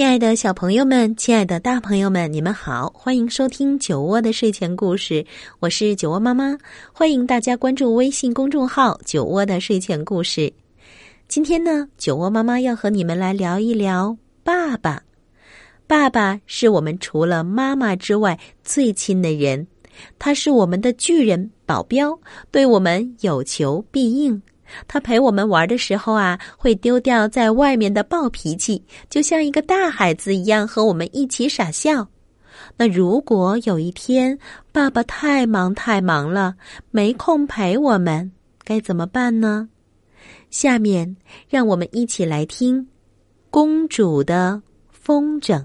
[0.00, 5.22] 亲爱的小朋友们，亲爱的大朋友们，你们好，欢迎收听酒窝的睡前故事，
[5.58, 6.56] 我是酒窝妈妈，
[6.90, 10.50] 欢迎大家关注微信公众号“酒窝的睡前故事”。
[11.28, 15.02] 今天呢，酒窝妈妈要和你们来聊一聊爸爸。
[15.86, 19.66] 爸爸是我们除了妈妈之外最亲的人，
[20.18, 22.18] 他是我们的巨人保镖，
[22.50, 24.40] 对我们有求必应。
[24.86, 32.06] 他陪我们玩的时候啊，会丢掉在外面的暴脾气，就像一个大孩子一样和我们一起傻笑。
[32.76, 34.38] 那如果有一天
[34.72, 36.54] 爸爸太忙太忙了，
[36.90, 38.30] 没空陪我们，
[38.64, 39.68] 该怎么办呢？
[40.50, 41.16] 下面
[41.48, 42.82] 让我们一起来听
[43.50, 45.58] 《公主的风筝》。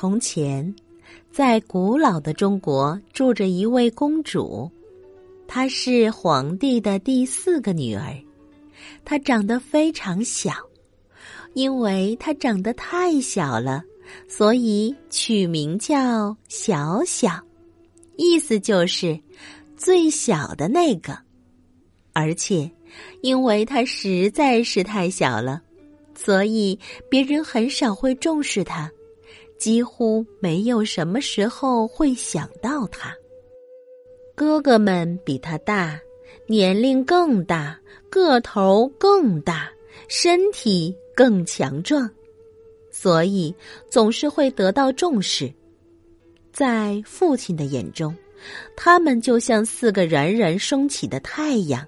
[0.00, 0.74] 从前，
[1.30, 4.70] 在古老的中国住着一位公主，
[5.46, 8.16] 她是皇帝的第四个女儿。
[9.04, 10.52] 她长得非常小，
[11.52, 13.84] 因为她长得太小了，
[14.26, 17.32] 所以取名叫小小，
[18.16, 19.20] 意思就是
[19.76, 21.14] 最小的那个。
[22.14, 22.70] 而且，
[23.20, 25.60] 因为她实在是太小了，
[26.14, 26.78] 所以
[27.10, 28.90] 别人很少会重视她。
[29.60, 33.14] 几乎没有什么时候会想到他。
[34.34, 36.00] 哥哥们比他大，
[36.46, 37.78] 年龄更大，
[38.08, 39.70] 个头更大，
[40.08, 42.10] 身体更强壮，
[42.90, 43.54] 所以
[43.90, 45.52] 总是会得到重视。
[46.50, 48.16] 在父亲的眼中，
[48.74, 51.86] 他们就像四个冉冉升起的太阳。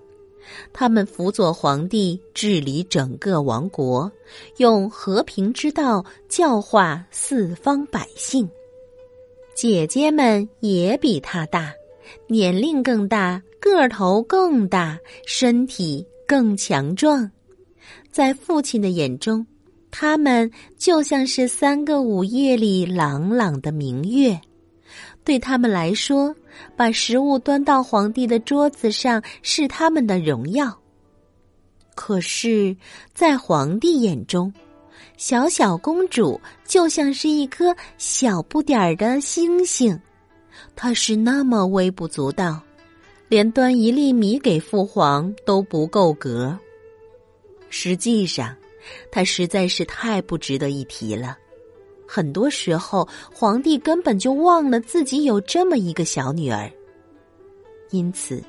[0.73, 4.11] 他们辅佐皇帝治理整个王国，
[4.57, 8.49] 用和平之道教化四方百姓。
[9.55, 11.73] 姐姐们也比他大，
[12.27, 17.31] 年龄更大，个头更大，身体更强壮。
[18.11, 19.47] 在父亲的眼中，
[19.91, 24.41] 他们就像是三个午夜里朗朗的明月。
[25.25, 26.35] 对他们来说，
[26.77, 30.79] 把食物端到皇帝的桌子上是他们的荣耀。
[31.95, 32.75] 可是，
[33.15, 34.53] 在皇帝眼中，
[35.17, 40.01] 小小公主就像是一颗小不点儿的星星，
[40.75, 42.61] 她是那么微不足道，
[43.29, 46.59] 连端一粒米给父皇都不够格。
[47.69, 48.57] 实际上，
[49.11, 51.37] 她实在是太不值得一提了。
[52.15, 56.71] 很多时候，皇帝根本就忘了自己有这么一个小女儿，
[57.91, 58.45] 因此，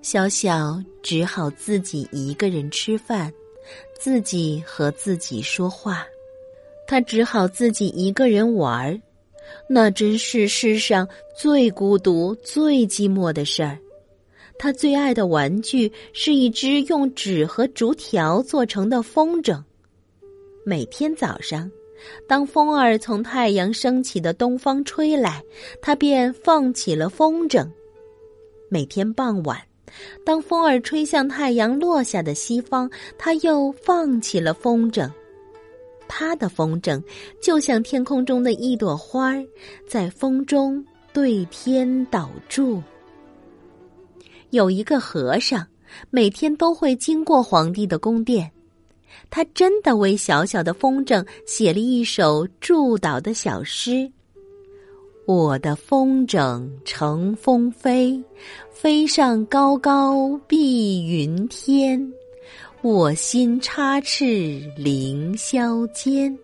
[0.00, 3.32] 小小只好自己一个人吃饭，
[3.98, 6.06] 自己和自己说话，
[6.86, 9.00] 他只好自己一个人玩儿，
[9.68, 13.76] 那真是世上最孤独、最寂寞的事儿。
[14.56, 19.60] 他最爱的玩具是一只用纸和竹条做成的风筝，
[20.64, 21.68] 每天早上。
[22.26, 25.42] 当风儿从太阳升起的东方吹来，
[25.80, 27.68] 他便放起了风筝。
[28.68, 29.58] 每天傍晚，
[30.24, 35.10] 当风儿吹向太阳落下的西方，他又放起了风筝。
[36.06, 37.02] 他的风筝
[37.40, 39.44] 就像天空中的一朵花儿，
[39.86, 42.82] 在风中对天祷祝。
[44.50, 45.66] 有一个和尚，
[46.10, 48.50] 每天都会经过皇帝的宫殿。
[49.30, 54.10] 他真的为小小的风筝写了一首祝祷的小诗
[55.26, 58.22] ：“我的风筝乘风飞，
[58.72, 62.12] 飞上高高碧云天。
[62.80, 66.36] 我心插翅凌霄间。”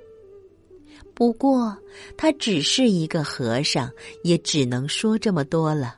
[1.14, 1.76] 不过，
[2.16, 3.88] 他只是一个和尚，
[4.24, 5.96] 也只能说这么多了。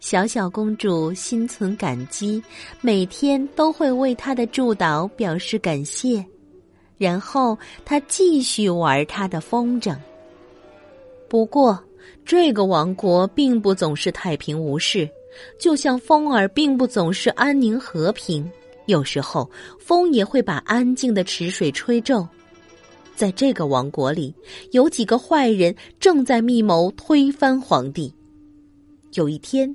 [0.00, 2.42] 小小公主心存感激，
[2.80, 6.24] 每天都会为他的祝祷表示感谢，
[6.96, 9.94] 然后她继续玩她的风筝。
[11.28, 11.78] 不过，
[12.24, 15.08] 这个王国并不总是太平无事，
[15.60, 18.50] 就像风儿并不总是安宁和平，
[18.86, 19.48] 有时候
[19.78, 22.26] 风也会把安静的池水吹皱。
[23.14, 24.34] 在这个王国里，
[24.70, 28.10] 有几个坏人正在密谋推翻皇帝。
[29.14, 29.74] 有一天，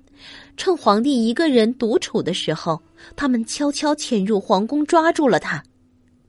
[0.58, 2.82] 趁皇帝一个人独处的时候，
[3.16, 5.64] 他们悄悄潜入皇宫，抓住了他。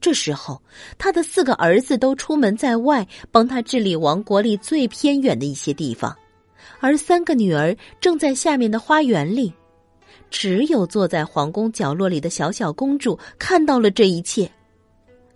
[0.01, 0.61] 这时候，
[0.99, 6.15] 他的四个儿子都出门在外，帮他治理王国里最偏远的一些地方，
[6.81, 9.53] 而三个女儿正在下面的花园里。
[10.29, 14.51] 只有坐在皇宫角落里的小小公主看到了这一切，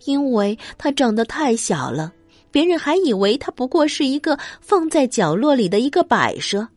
[0.05, 2.13] 因为她长得太小了，
[2.51, 6.67] 别人还以为她不过是一个放在角落里的一个摆设。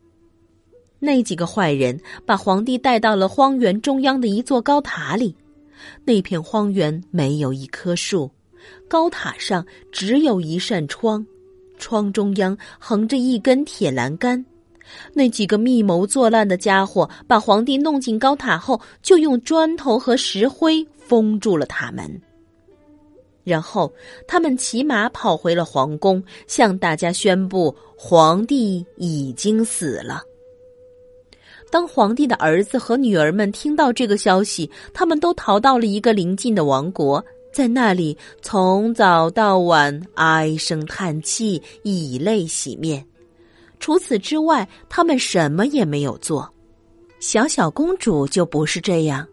[1.05, 5.35] 那几个坏人把皇帝带到了荒原中央的一座高塔里，
[6.03, 8.29] 那片荒原没有一棵树，
[8.89, 11.23] 高塔上只有一扇窗，
[11.77, 14.43] 窗中央横着一根铁栏杆。
[15.13, 22.21] 那几个密谋作乱的家伙把皇帝弄进高塔后，就用砖头和石灰封住了塔门。
[23.43, 23.93] 然后
[24.27, 30.23] 他们骑马跑回了皇宫，向大家宣布皇帝已经死了。
[31.75, 43.05] 当皇帝的儿子和女儿们听到这个消息，他们都逃到了一个邻近的王国，在那里从早到晚唉声叹气，以泪洗面。
[43.77, 46.49] 除此之外，他们什么也没有做。
[47.19, 49.27] 小小公主就不是这样，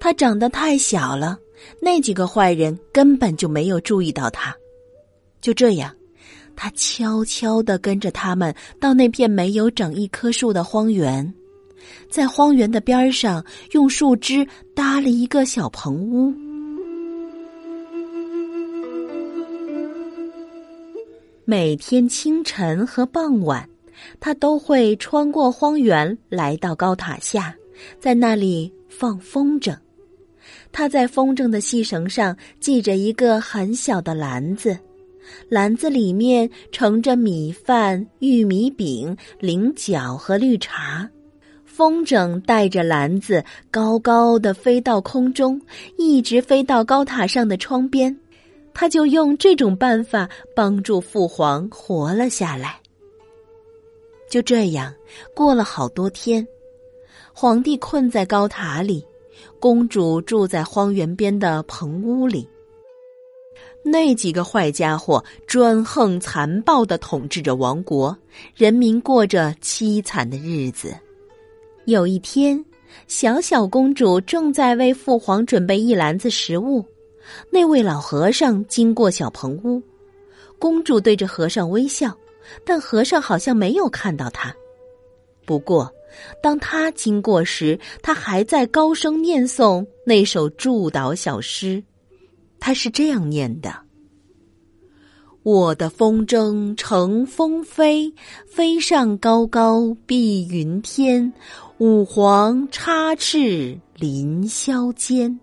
[0.00, 1.38] 她长得太小了，
[1.78, 4.52] 那几个坏人根本就没有注意到她。
[5.40, 5.94] 就这样，
[6.56, 11.32] 她悄悄的跟着他们到那片没有长一棵树的荒原。
[12.14, 16.32] 在荒原的边上，用树枝搭了一个小棚屋。
[21.44, 23.68] 每天清晨和傍晚，
[24.20, 27.52] 他都会穿过荒原，来到高塔下，
[27.98, 29.76] 在那里放风筝。
[30.70, 34.78] 他在风筝的细绳上系着一个很小的篮子，
[35.48, 41.10] 篮子里面盛着米饭、玉米饼、菱角和绿茶。
[41.76, 45.60] 风筝带着篮子高高的飞到空中，
[45.98, 48.16] 一直飞到高塔上的窗边。
[48.72, 52.78] 他就用这种办法帮助父皇活了下来。
[54.30, 54.94] 就这样
[55.34, 56.46] 过了好多天，
[57.32, 59.04] 皇帝困在高塔里，
[59.58, 62.48] 公主住在荒原边的棚屋里。
[63.82, 68.16] 那几个坏家伙专横残暴的统治着王国，
[68.54, 70.94] 人民过着凄惨的日子。
[71.86, 72.64] 有一天，
[73.08, 76.84] 小小公主正在为父皇准备一篮子食物。
[77.50, 79.82] 那位老和尚经过小棚屋，
[80.58, 82.16] 公主对着和尚微笑，
[82.64, 84.54] 但和尚好像没有看到她。
[85.44, 85.92] 不过，
[86.42, 91.82] 当他经过时，他还在高声念诵那首祝祷小诗。
[92.58, 93.74] 他是这样念的
[95.44, 98.10] ：“我的风筝乘风飞，
[98.46, 101.30] 飞上高高碧云天。”
[101.78, 105.38] 五皇插翅凌霄间。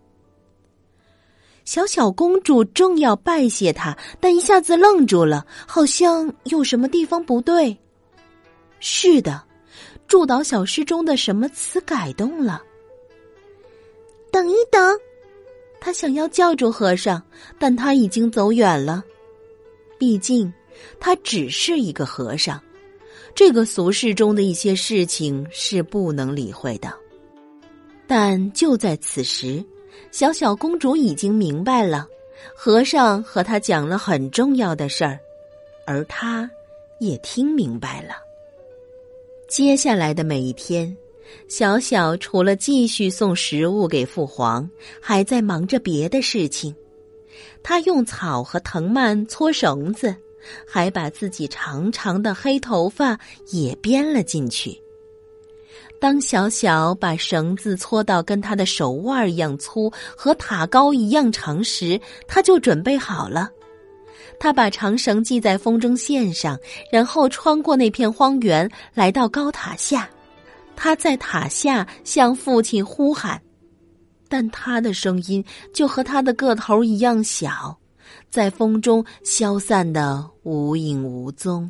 [1.66, 7.78] 小小公主正要拜谢他，但一下子愣住了，好像有什么地方不对。
[8.80, 9.44] 是的，
[10.08, 12.64] 祝祷小诗中的什么词改动了？
[14.32, 14.98] 等一等，
[15.80, 17.22] 他想要叫住和尚，
[17.60, 19.04] 但他已经走远了。
[20.02, 20.52] 毕竟，
[21.00, 22.60] 他只是一个和尚。
[23.36, 26.92] 这个俗世中的一些事情是不能理会的，
[28.08, 29.64] 但就在此时，
[30.10, 32.08] 小小公主已经明白了，
[32.56, 35.20] 和尚和她讲了很重要的事儿，
[35.86, 36.50] 而她
[37.00, 38.16] 也听明白了。
[39.48, 40.98] 接下来的每一天，
[41.48, 44.68] 小小除了继续送食物给父皇，
[45.00, 46.76] 还在忙着别的事情。
[47.64, 50.16] 他用草和藤蔓搓绳子。
[50.68, 53.16] 还把自己长长的黑头发
[53.52, 54.76] 也编了进去。
[56.00, 63.52] 当小小把绳子搓到跟他的手腕一样粗和塔高一样长时，他就准备好了。
[64.40, 66.60] 他把长绳系在风筝线上，
[66.92, 70.10] 然后穿过那片荒原，来到高塔下。
[70.76, 73.40] 他在塔下向父亲呼喊，
[74.32, 77.78] 但他的声音就和他的个头一样小。
[78.30, 81.70] 在风中消散的无影无踪。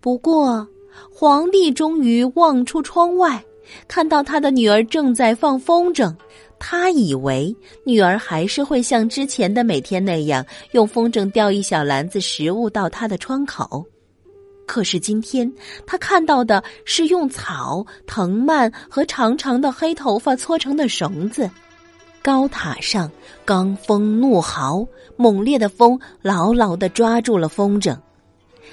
[0.00, 0.66] 不过，
[1.12, 3.44] 皇帝终于望出窗外，
[3.86, 6.12] 看到他的女儿正在放风筝。
[6.58, 13.84] 他以为女儿还是会像之前的每天那样，用风筝吊一小篮子食物到他的窗口。
[14.66, 15.52] 可是今天，
[15.86, 21.48] 他看到的是用草、藤蔓和长长的黑头发搓成的绳子。
[22.26, 23.08] 高塔上，
[23.46, 27.96] 罡风怒嚎，猛烈的风牢牢的抓住了风筝。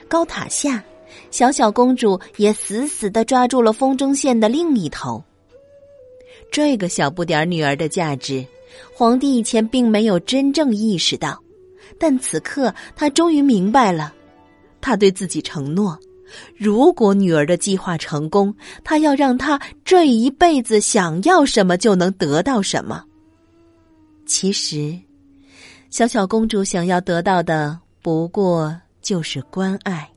[0.07, 0.83] 高塔下，
[1.29, 5.23] 小小公主也死死的抓住了风筝线的另一头。
[6.51, 8.43] 这个小不点女儿的价值，
[8.91, 11.39] 皇帝以前并没有真正意识到，
[11.99, 14.11] 但此刻他终于明白了。
[14.81, 15.95] 他对自己承诺，
[16.57, 18.51] 如果女儿的计划成功，
[18.83, 23.03] 他要让她这一辈子想要什么就能得到什么。
[24.33, 24.99] 其实，
[25.91, 30.09] 小小公主想要得到的不过就是关爱。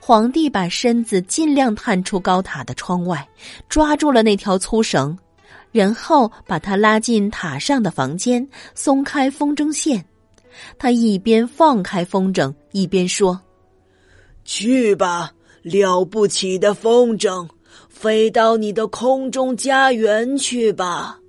[0.00, 3.24] 皇帝把身子尽量探出高塔的窗外，
[3.68, 5.16] 抓住了那条粗绳，
[5.70, 10.04] 然后把他拉进塔上的房间，松开风筝线。
[10.76, 13.40] 他一边放开风筝，一边说
[14.44, 15.30] ：“去吧，
[15.62, 17.48] 了不起的风筝，
[17.88, 21.20] 飞到你的空中家园去吧。”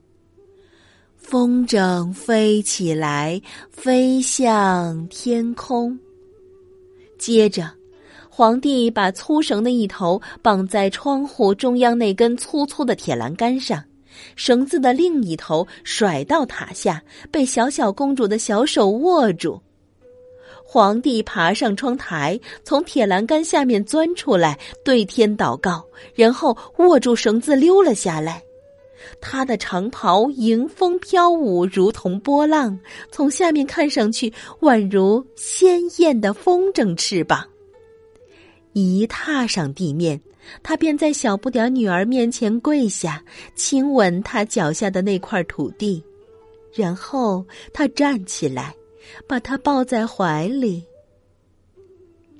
[1.34, 5.98] 风筝飞起来，飞向天空。
[7.18, 7.68] 接着。
[8.30, 13.84] 皇帝把粗绳的一头绑在窗户中央那根粗粗的铁栏杆上，
[14.36, 19.60] 绳子的另一头甩到塔下，被小小公主的小手握住。
[20.64, 28.44] 皇帝爬上窗台，从铁栏杆下面钻出来，对天祷告，然后握住绳子溜了下来。
[29.22, 32.78] 他的长袍迎风飘舞，如同波浪，
[33.12, 34.32] 从下面看上去
[34.62, 37.48] 宛如鲜艳的风筝翅膀。
[38.74, 40.20] 一踏上地面，
[40.64, 43.24] 他便在小不点女儿面前跪下，
[43.56, 46.04] 亲吻她脚下的那块土地，
[46.74, 48.76] 然后他站起来，
[49.28, 50.84] 把她抱在怀里。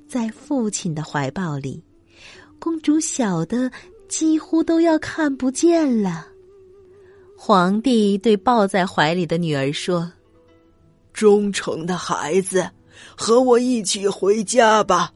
[0.08, 1.82] 在父亲的怀抱里，
[2.58, 3.70] 公主小的
[4.08, 6.26] 几乎都要看不见了。
[7.36, 10.10] 皇帝对抱在怀里的女儿说
[11.12, 12.70] ：“忠诚的孩子，
[13.16, 15.12] 和我一起回家吧。”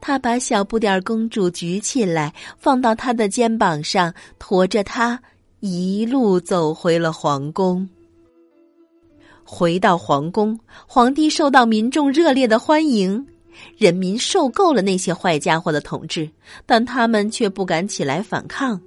[0.00, 5.20] 他把小不点公主举起来，放到他的肩膀上，驮着她
[5.60, 7.88] 一路走回了皇宫。
[9.42, 13.26] 回到皇宫，皇帝受到民众热烈的欢迎。
[13.78, 16.28] 人民受够了那些坏家伙的统治，
[16.66, 18.78] 但他们却不敢起来反抗。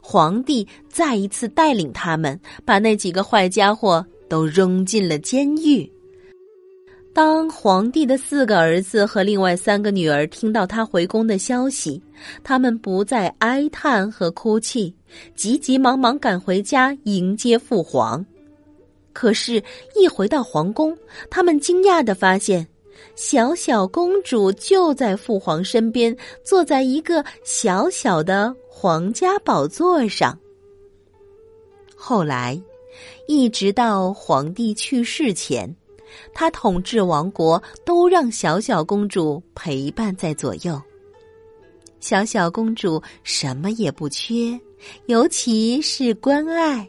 [0.00, 5.90] 皇帝再一次带领他们，把那几个坏家伙都扔进了监狱。
[7.14, 12.00] 当皇帝的四个儿子和另外三个女儿听到他回宫的消息，
[12.44, 14.94] 他们不再哀叹和哭泣，
[15.34, 18.24] 急急忙忙赶回家迎接父皇。
[19.12, 19.60] 可是，
[19.96, 20.96] 一回到皇宫，
[21.28, 22.64] 他们惊讶的发现，
[23.16, 30.38] 小小公主就在父皇身边，坐在一个小小的皇家宝座上。
[31.96, 32.62] 后来，
[33.26, 35.74] 一直到皇帝去世前。
[36.32, 40.80] 他统治王国，都让小小公主陪伴在左右。
[41.98, 44.56] 小小公主什么也不缺，
[45.06, 46.88] 尤其是关爱。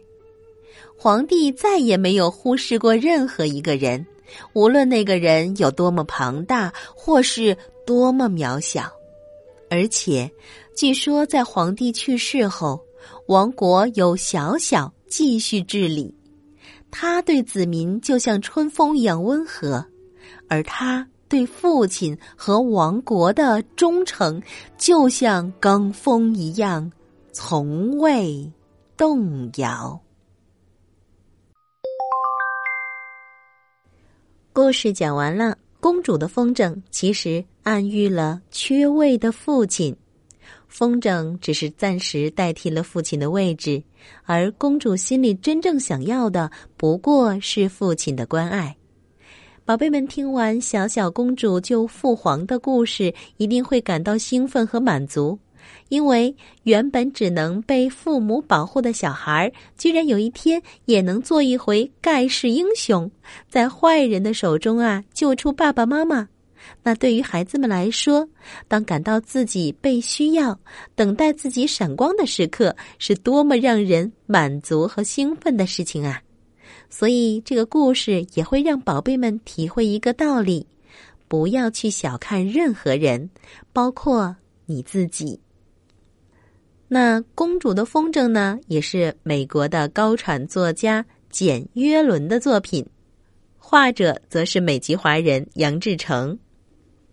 [0.96, 4.06] 皇帝再也没有忽视过任何一个人，
[4.54, 8.92] 无论那个人有多么庞大，或是多么渺小。
[9.72, 10.30] 而且，
[10.80, 12.80] 据说在皇帝去世后，
[13.28, 16.16] 王国由小小继续治理。
[16.90, 19.86] 他对子民就像春风一样温和，
[20.48, 24.42] 而他对父亲和王国的忠诚
[24.78, 26.90] 就像罡风一样，
[27.34, 28.50] 从未
[28.96, 30.00] 动摇。
[34.54, 39.94] 故事讲完了，公主的风筝其实暗喻了缺位的父亲。
[40.70, 43.84] 风筝只是暂时代替了父亲的位置，
[44.24, 48.74] 而公主心里真正想要的不过是父亲的关爱。
[49.66, 55.38] 宝贝们，听完小小公主救父皇的故事，一定会感到兴奋和满足，
[55.90, 56.34] 因为
[56.64, 63.12] 原本只能被父母保护的小孩，居然有一天也能做一回盖世英雄，
[63.50, 66.30] 在坏人的手中啊救出爸爸妈妈。
[66.84, 68.28] 那对于孩子们来说，
[68.68, 70.60] 当感到自己被需要、
[70.96, 76.22] 等待自己闪光的时刻，是多么让人满足和兴奋的事情啊！
[76.90, 80.66] 所以，这个故事也会让宝贝们体会一个道理：
[81.28, 83.30] 不要去小看任何人，
[83.72, 84.36] 包括
[84.66, 85.40] 你自己。
[86.88, 92.84] 那《公主的风筝》呢，也是美国的高产作家简·约伦的作品，
[93.60, 96.38] 画者则是美籍华人杨志成。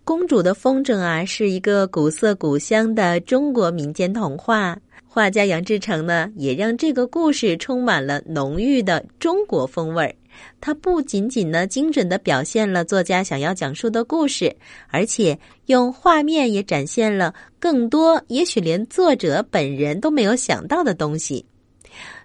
[0.06, 4.78] 公主的风筝啊，是一个古色古香的中国民间童话。
[5.04, 10.14] 画家杨志成呢，也让这个故事充满了浓郁的中国风味儿，
[10.60, 14.54] 它不仅仅呢精准的表现了作家想要讲述的故事，
[14.90, 15.36] 而且
[15.66, 21.44] 用画面也展现了更多也许连作者本人都没有想到的东西。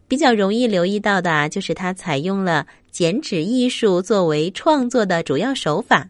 [0.08, 6.08] 比较容易留意到的啊，就是它采用了剪纸艺术作为创作的主要手法，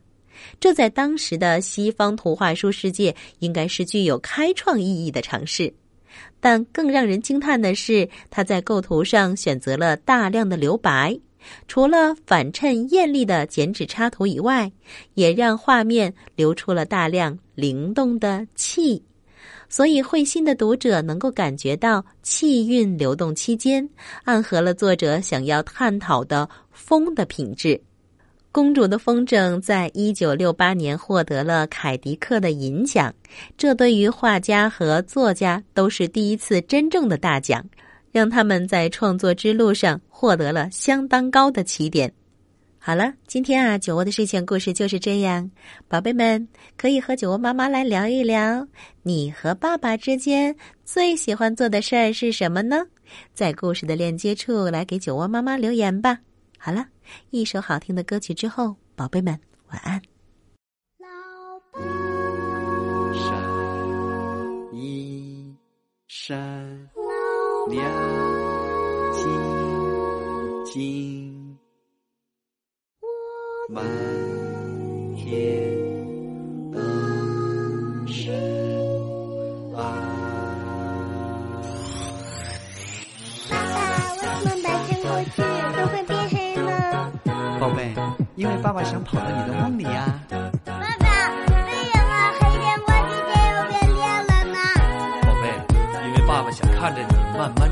[0.62, 5.74] 这在当时的西方图画书世界应该是具有开创意义的尝试。
[6.39, 11.20] 但更让人惊叹的是，他在构图上选择了大量的留白，
[11.68, 14.72] 除了反衬艳丽的剪纸插图以外，
[15.15, 19.03] 也让画面流出了大量灵动的气。
[19.68, 23.89] 所以，会心的读者能够感觉到气韵流动期间，
[24.25, 27.82] 暗合了作者想要探讨的风的品质。
[28.53, 33.13] 公主的风筝在一九六八年获得了凯迪克的银奖，
[33.58, 37.63] 这对于画家和作家都是第一次真正的大奖，
[38.12, 42.12] 让他们在创作之路上获得了相当高的起点。
[42.77, 45.50] 好了，今天啊，酒窝的睡前故事就是这样。
[45.88, 48.67] 宝贝们可以和酒窝妈妈来聊一聊，
[49.01, 50.53] 你和爸爸之间
[50.84, 52.86] 最喜欢做的事儿是什么呢？
[53.34, 56.20] 在故事的链接处来给酒窝妈妈留言吧。
[56.63, 56.86] 好了。
[57.32, 59.36] 一首好听的歌曲之后，宝贝们
[59.70, 60.00] 晚安。
[61.00, 61.08] 老
[61.72, 61.82] 爸，
[63.18, 63.34] 闪
[64.72, 65.56] 一
[66.08, 66.38] 闪
[67.68, 67.82] 亮
[69.12, 69.25] 晶
[70.65, 71.58] 晶，
[73.68, 73.84] 满
[75.15, 76.77] 天都
[78.06, 78.30] 是
[79.75, 79.82] 爱。
[83.50, 83.82] 爸爸，
[84.13, 85.41] 为什么白天过去
[85.75, 86.00] 都会？
[87.62, 87.94] 宝贝，
[88.34, 90.20] 因为爸爸想跑到你的梦里呀、
[90.65, 91.30] 爸爸，
[91.68, 94.58] 为什么黑天过去天又变亮了呢？
[95.22, 95.46] 宝贝，
[96.08, 97.70] 因为爸爸想看着你慢慢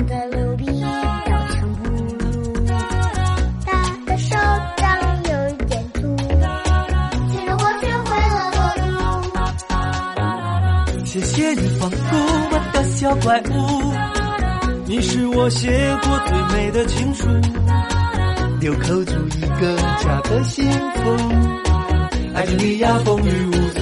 [0.00, 2.64] 三头六臂，表情不如。
[3.66, 3.68] 他
[4.06, 4.34] 的手
[4.78, 4.88] 掌
[5.24, 6.16] 有一点粗，
[7.28, 8.88] 其实我学会了走路。
[11.04, 11.98] 谢谢你放过
[12.50, 13.52] 我的小怪物，
[14.86, 15.68] 你是我写
[16.02, 17.28] 过最美的情书，
[18.58, 21.14] 留扣住一个家的幸福，
[22.34, 23.79] 爱着你呀风雨无阻。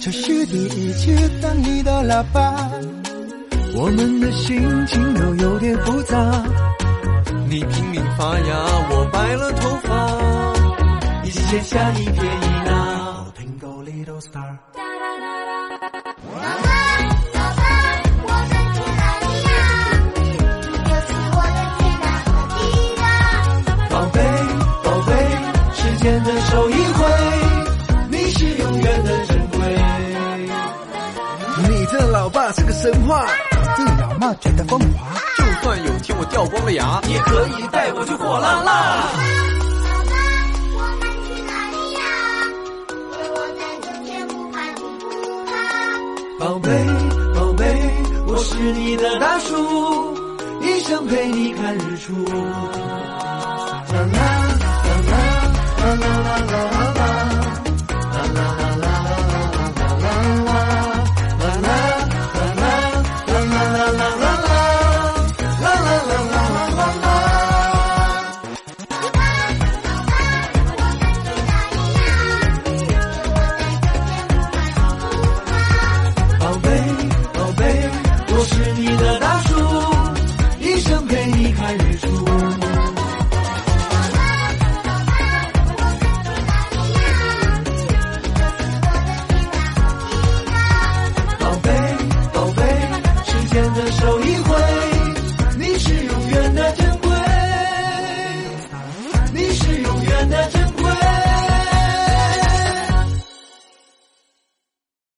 [0.00, 2.70] 这是第一次当你的喇叭，
[3.74, 6.16] 我们的心情都有点复杂。
[7.48, 12.72] 你拼命发芽，我白了头发，一起写下一撇一捺。
[31.68, 33.24] 你的老爸是个神话，
[33.78, 35.12] 你老妈觉得风华。
[35.36, 38.72] 就算有天我掉光了牙， 也可以带我去火辣辣。
[39.84, 40.14] 老爸，
[40.76, 42.00] 我们去哪里呀？
[43.12, 45.02] 有我在就天不怕地不
[45.46, 45.50] 怕。
[46.38, 46.68] 宝贝，
[47.34, 47.62] 宝贝，
[48.26, 49.50] 我是你的大树，
[50.60, 52.12] 一生陪你看日出。
[52.24, 55.14] 啦啦啦啦啦
[55.78, 57.01] 啦啦啦啦啦